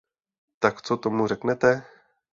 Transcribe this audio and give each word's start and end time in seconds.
Tak 0.59 0.81
co 0.81 0.97
tomu 0.97 1.27
řeknete! 1.27 1.85